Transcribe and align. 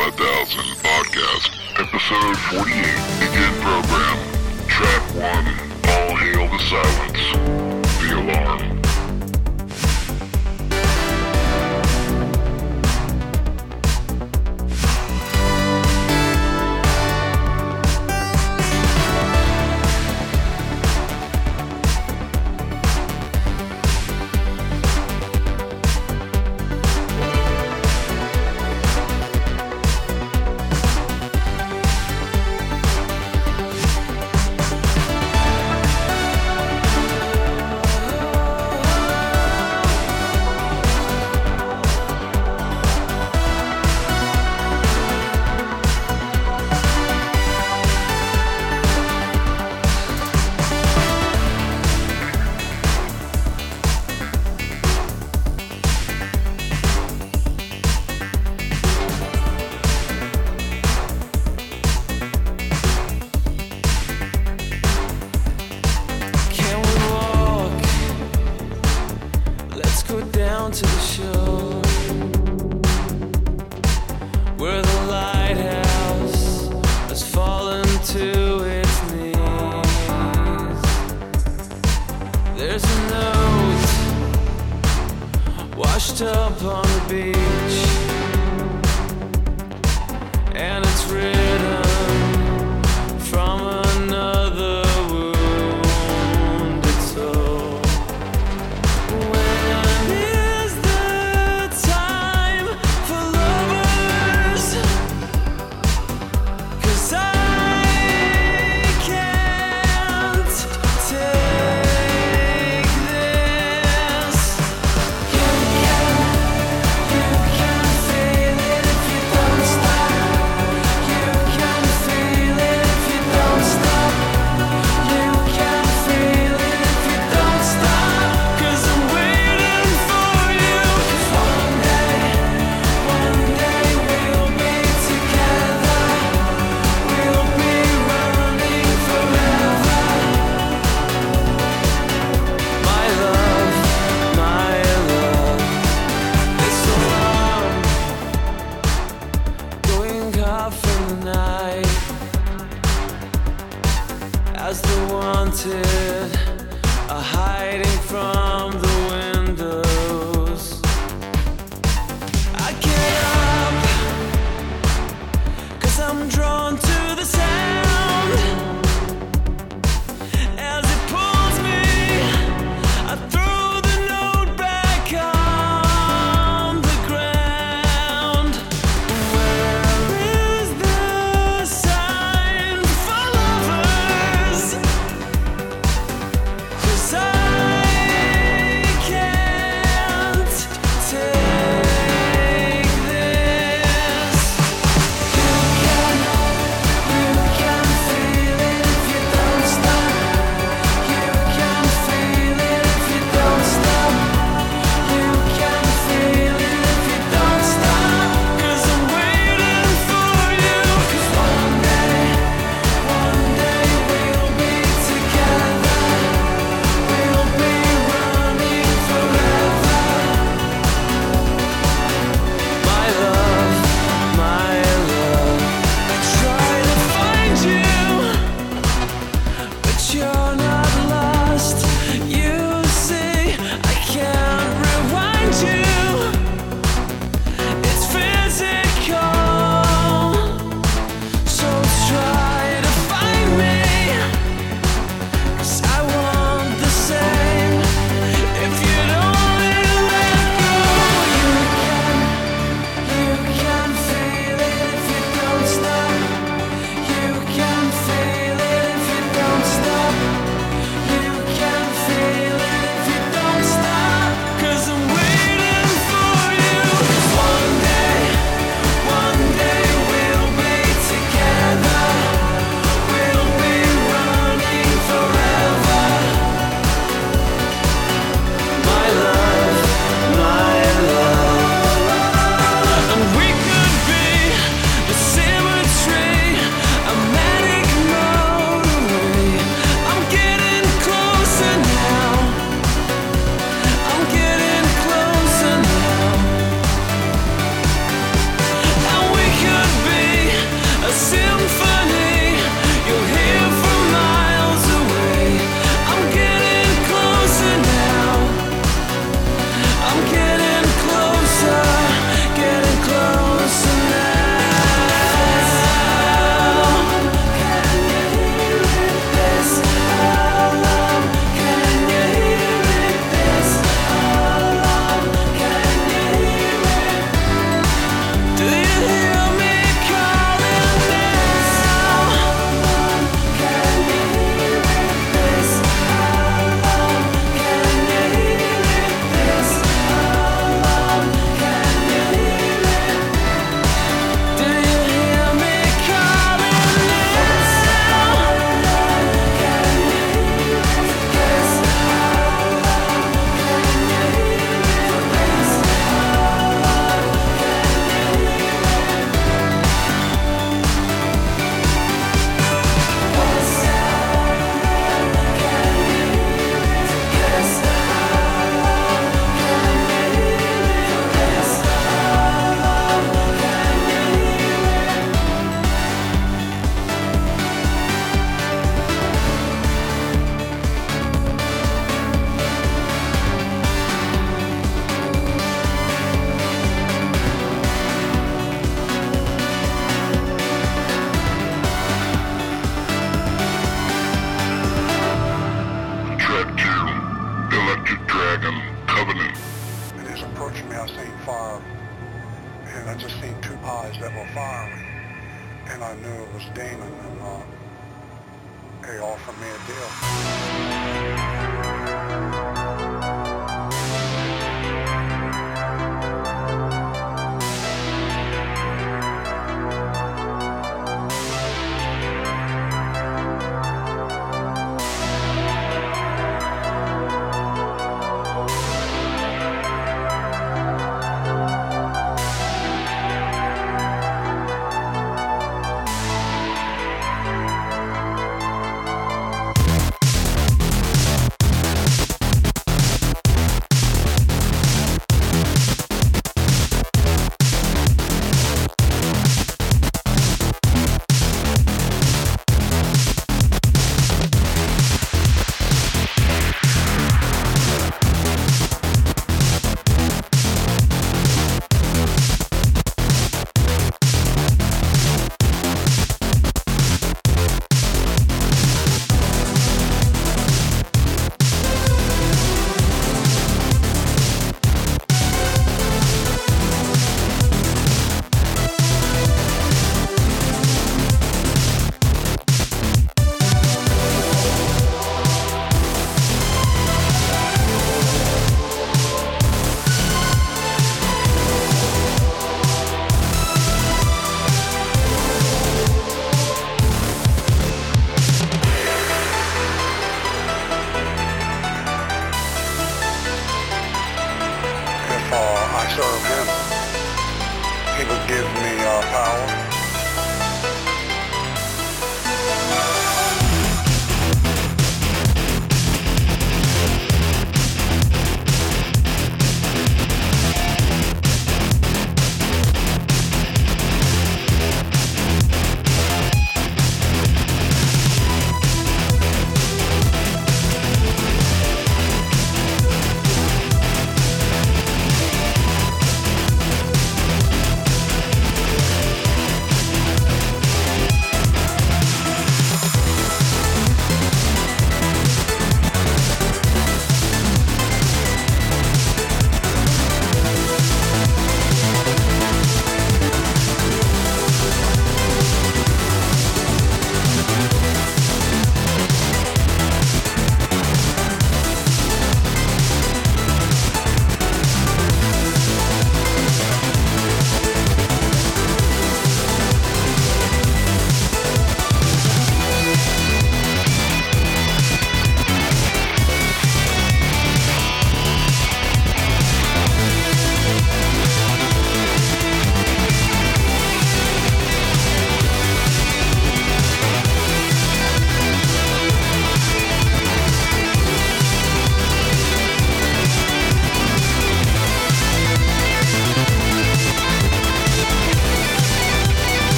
5000 0.00 0.76
Podcast, 0.80 1.50
Episode 1.78 2.36
48, 2.48 3.20
Begin 3.20 3.52
Program, 3.60 4.18
Track 4.66 5.14
1, 5.14 5.24
All 5.90 6.16
Hail 6.16 6.48
the 6.48 6.58
Silence. 6.70 7.59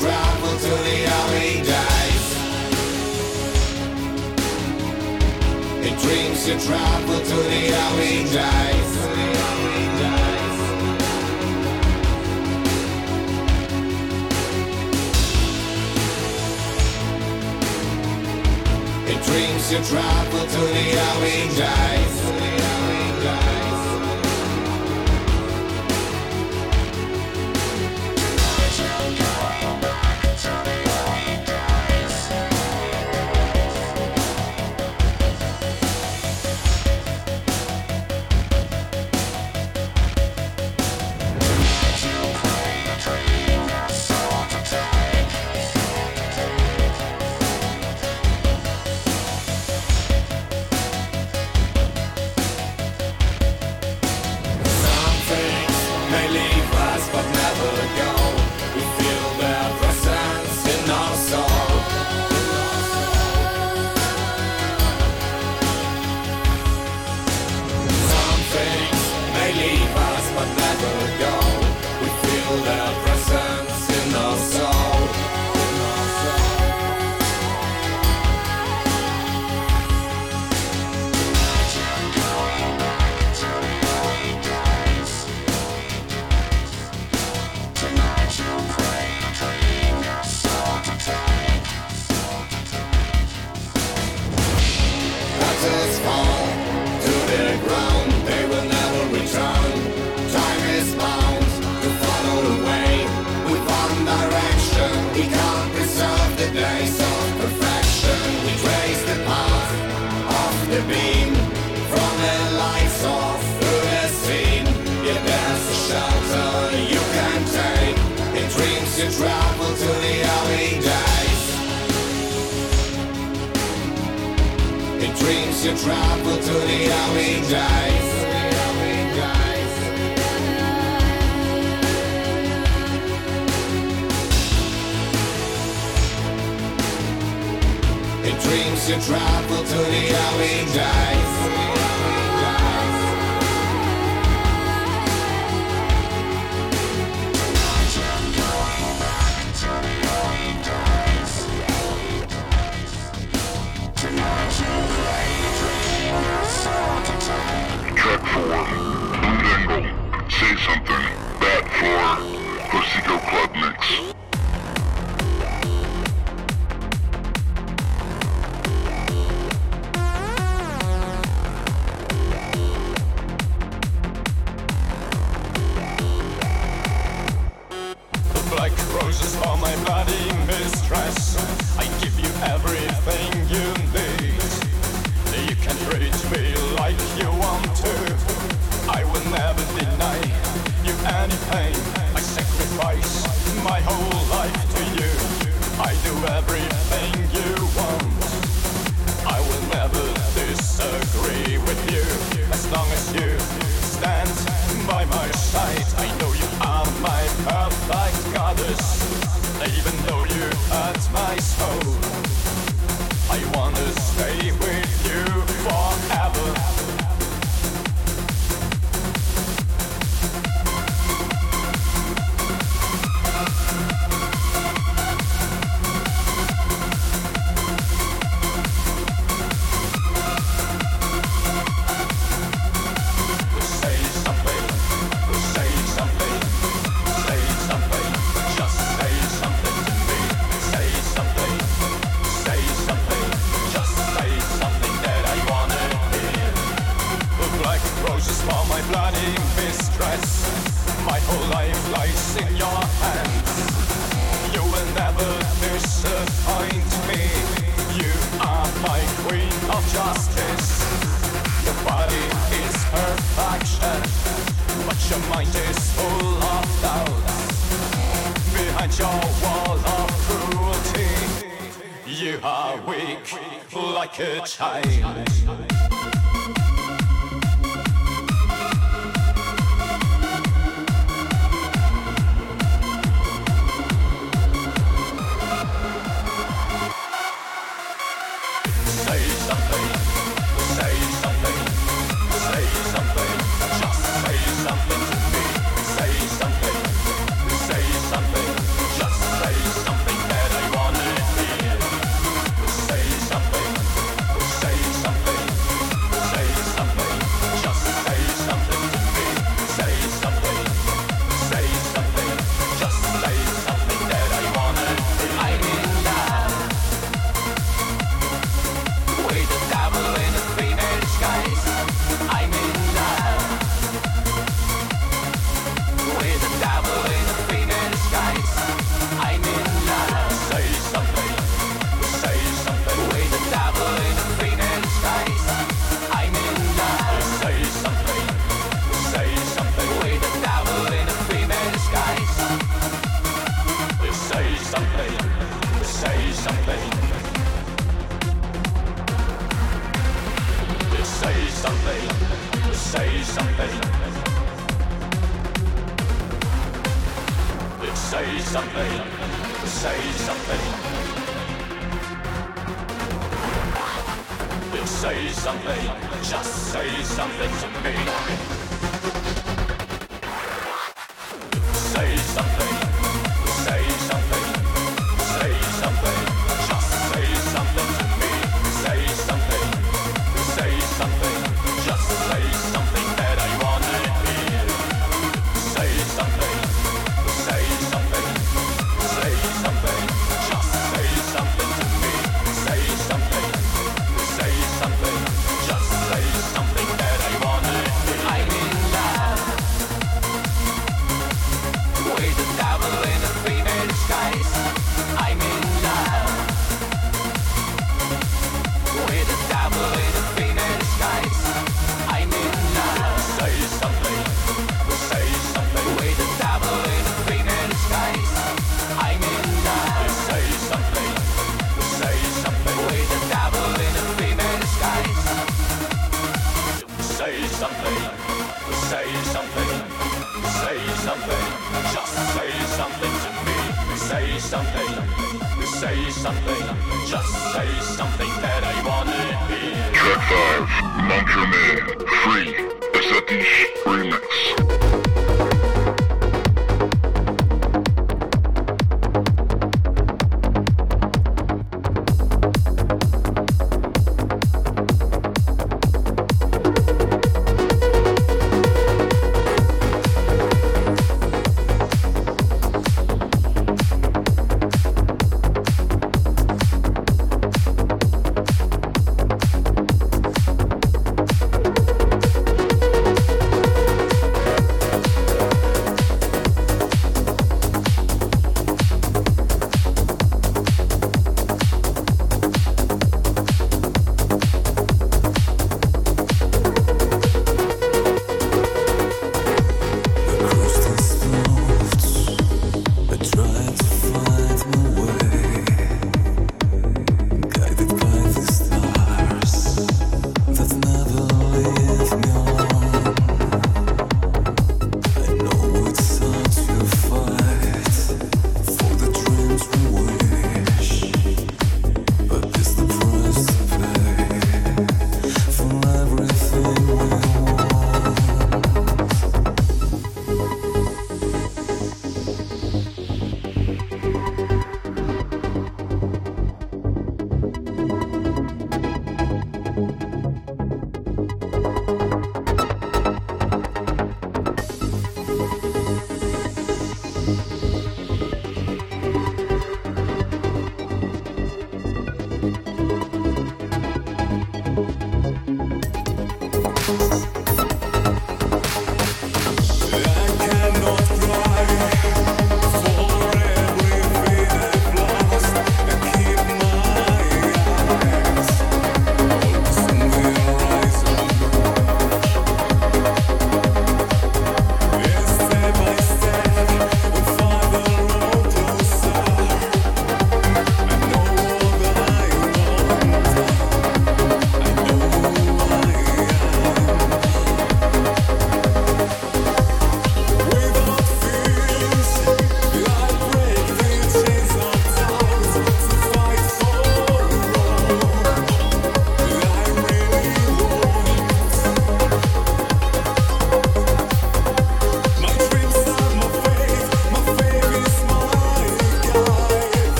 travel 0.00 0.58
to 0.58 0.74
the 0.86 1.04
alley 1.18 1.62
dies. 1.62 2.26
It 5.86 5.94
dreams 6.00 6.44
to 6.46 6.58
travel 6.66 7.18
to 7.30 7.36
the 7.52 7.62
alley 7.84 8.24
dies. 8.32 8.92
It 19.12 19.22
dreams 19.26 19.68
to 19.68 19.78
travel 19.90 20.46
to 20.46 20.60
the 20.76 20.98
alley 21.08 21.58
dies. 21.58 22.39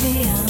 baby, 0.00 0.28
I'm 0.28 0.47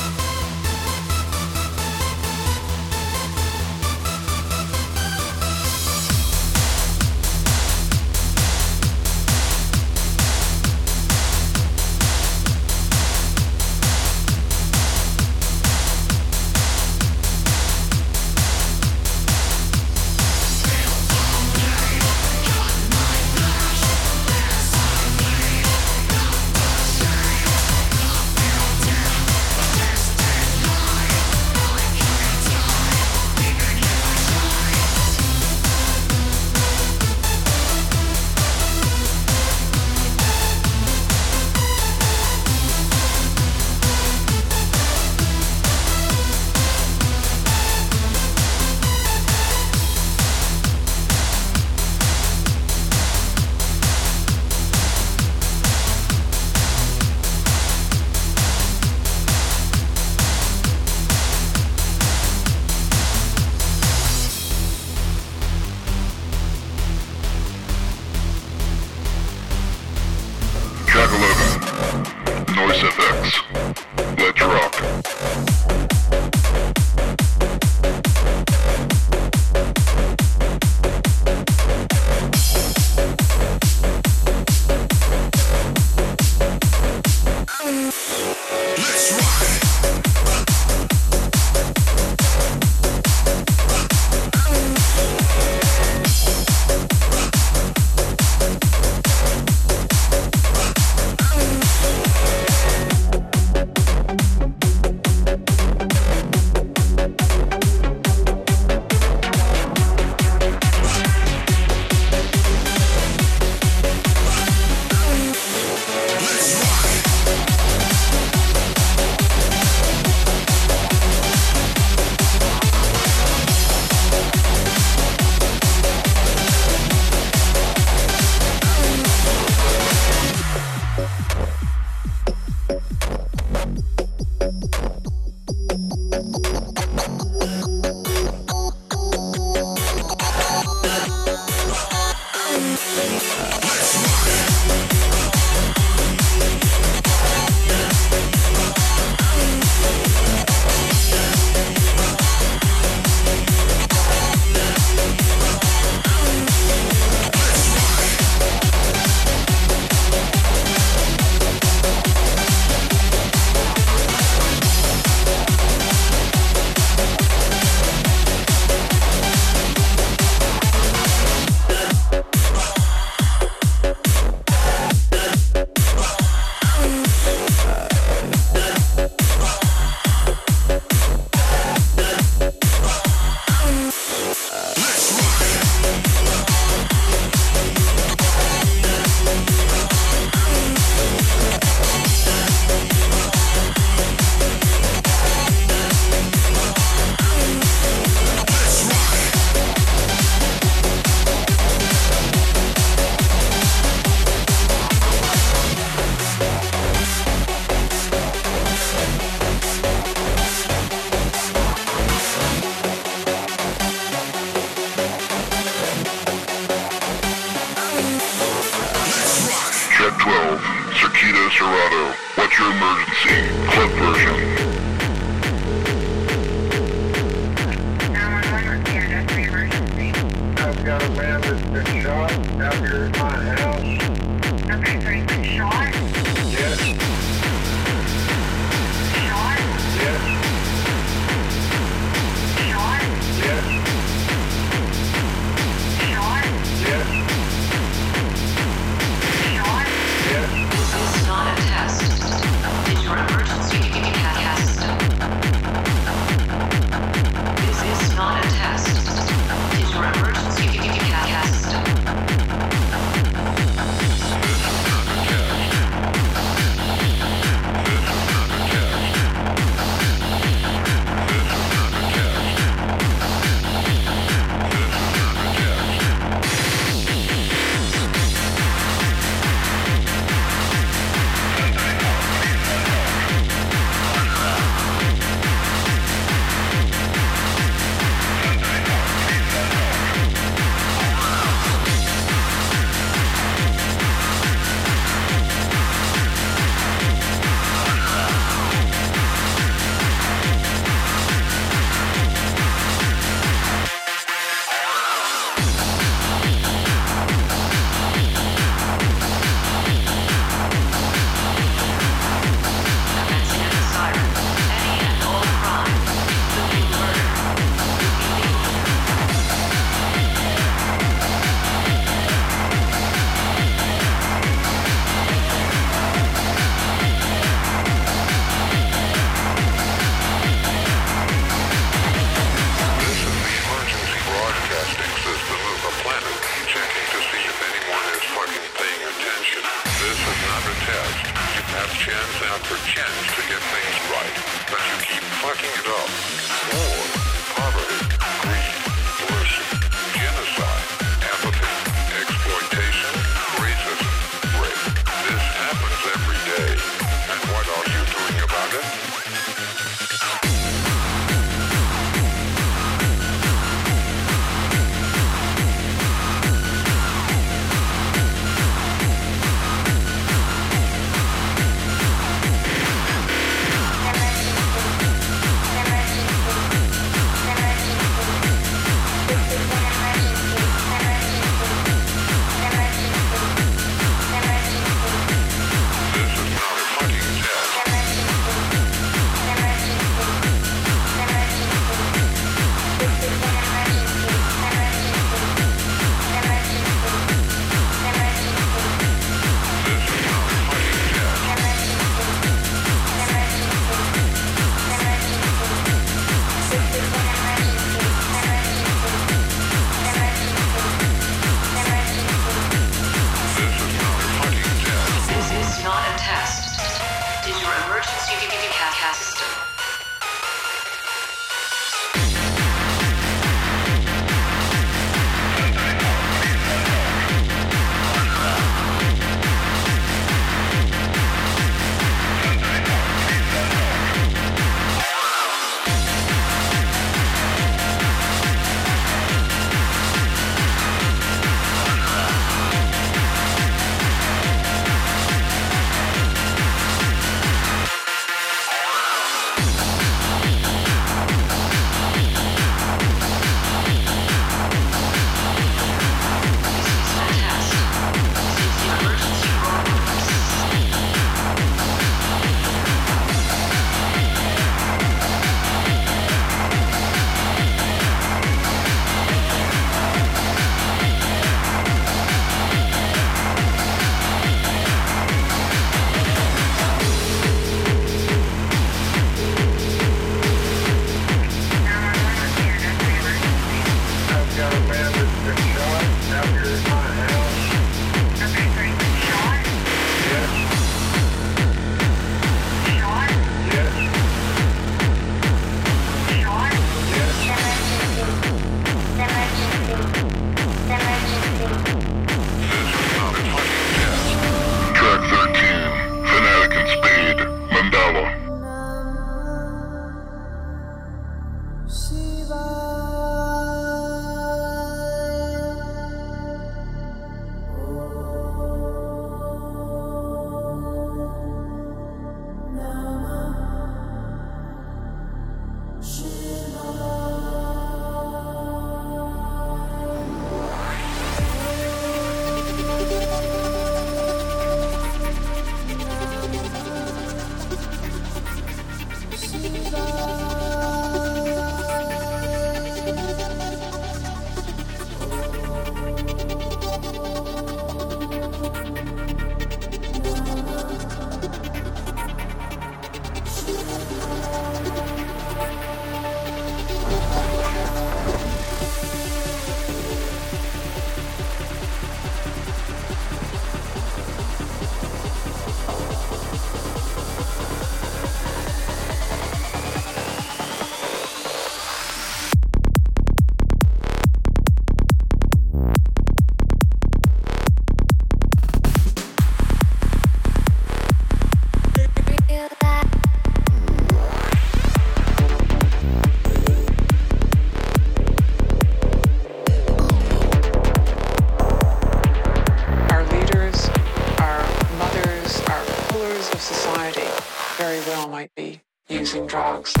using 599.33 599.47
drugs. 599.47 600.00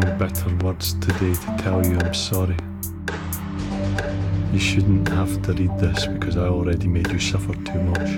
Find 0.00 0.18
better 0.18 0.56
words 0.64 0.94
today 0.94 1.34
to 1.34 1.56
tell 1.62 1.86
you 1.86 1.96
I'm 1.98 2.14
sorry. 2.14 2.56
You 4.52 4.58
shouldn't 4.58 5.06
have 5.08 5.40
to 5.42 5.52
read 5.52 5.78
this 5.78 6.06
because 6.06 6.36
I 6.36 6.48
already 6.48 6.88
made 6.88 7.08
you 7.12 7.20
suffer 7.20 7.54
too 7.54 7.80
much. 7.92 8.10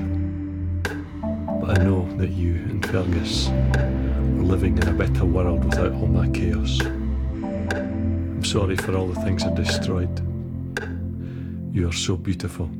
But 1.60 1.78
I 1.78 1.84
know 1.84 2.08
that 2.16 2.30
you 2.30 2.54
and 2.54 2.86
Fergus 2.86 3.48
are 3.48 4.42
living 4.52 4.78
in 4.78 4.88
a 4.88 4.92
better 4.92 5.26
world 5.26 5.66
without 5.66 5.92
all 5.92 6.06
my 6.06 6.28
chaos. 6.30 6.80
I'm 6.80 8.44
sorry 8.44 8.76
for 8.76 8.96
all 8.96 9.08
the 9.08 9.20
things 9.20 9.44
I 9.44 9.52
destroyed. 9.52 10.16
You 11.74 11.88
are 11.88 11.98
so 12.06 12.16
beautiful. 12.16 12.70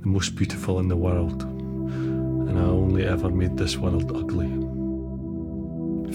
The 0.00 0.08
most 0.08 0.34
beautiful 0.34 0.80
in 0.80 0.88
the 0.88 0.96
world. 0.96 1.42
And 1.42 2.58
I 2.58 2.62
only 2.62 3.06
ever 3.06 3.30
made 3.30 3.56
this 3.56 3.76
world 3.76 4.10
ugly. 4.16 4.65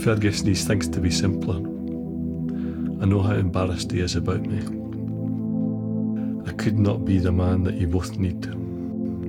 Fergus 0.02 0.44
needs 0.44 0.64
things 0.64 0.88
to 0.88 0.99
be 0.99 1.11
simpler. 1.11 1.57
I 1.57 3.06
know 3.06 3.22
how 3.22 3.36
embarrassed 3.36 3.91
he 3.91 3.99
is 3.99 4.15
about 4.15 4.41
me. 4.41 4.57
I 6.49 6.53
could 6.53 6.80
not 6.80 7.06
be 7.06 7.19
the 7.19 7.32
man 7.32 7.64
that 7.65 7.76
you 7.76 7.86
both 7.86 8.18
need. 8.18 8.48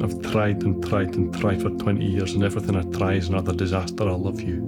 I've 0.03 0.23
tried 0.33 0.63
and 0.63 0.83
tried 0.83 1.15
and 1.15 1.35
tried 1.39 1.61
for 1.61 1.69
20 1.69 2.03
years, 2.03 2.33
and 2.33 2.43
everything 2.43 2.77
I 2.77 2.83
try 2.97 3.13
is 3.13 3.29
another 3.29 3.53
disaster. 3.53 4.09
I 4.09 4.15
love 4.15 4.41
you. 4.41 4.63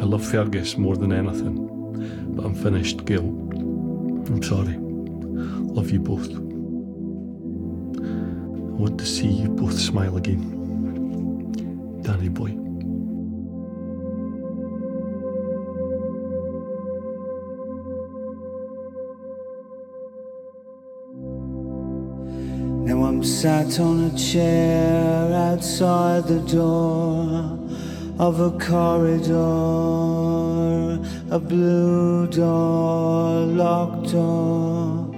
I 0.00 0.04
love 0.04 0.24
Fergus 0.24 0.78
more 0.78 0.96
than 0.96 1.12
anything, 1.12 2.34
but 2.34 2.46
I'm 2.46 2.54
finished, 2.54 3.04
Gail. 3.04 3.28
I'm 3.28 4.42
sorry. 4.42 4.78
Love 4.78 5.90
you 5.90 6.00
both. 6.00 6.30
I 6.30 6.40
want 8.80 8.98
to 8.98 9.04
see 9.04 9.28
you 9.28 9.50
both 9.50 9.78
smile 9.78 10.16
again. 10.16 10.54
Danny 12.02 12.30
boy. 12.30 12.57
Sat 23.42 23.78
on 23.78 24.02
a 24.02 24.18
chair 24.18 25.32
outside 25.32 26.26
the 26.26 26.40
door 26.40 27.56
of 28.18 28.40
a 28.40 28.50
corridor, 28.58 29.38
a 31.30 31.38
blue 31.38 32.26
door, 32.26 33.46
locked 33.46 34.10
door. 34.10 35.08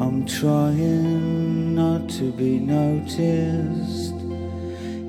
I'm 0.00 0.24
trying 0.26 1.74
not 1.74 2.08
to 2.10 2.30
be 2.30 2.60
noticed. 2.60 4.14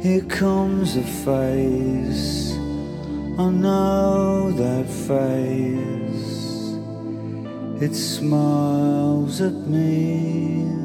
Here 0.01 0.25
comes 0.25 0.97
a 0.97 1.03
face. 1.03 2.53
I 3.37 3.51
know 3.51 4.51
that 4.63 4.87
face. 5.05 6.33
It 7.83 7.93
smiles 7.93 9.41
at 9.41 9.53
me. 9.67 10.76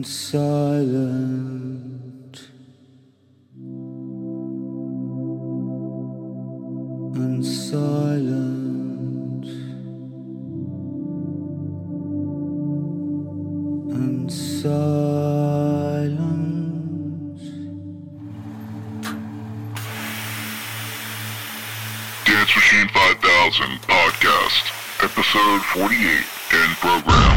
And 0.00 0.06
silent. 0.06 1.68
And 7.14 7.44
silent. 7.44 7.84
And 13.92 14.32
silent. 14.32 14.80
Dance 22.24 22.56
Machine 22.56 22.88
5000 22.88 23.82
Podcast, 23.82 24.64
Episode 25.04 25.62
48, 25.62 26.24
in 26.54 26.74
program. 26.76 27.29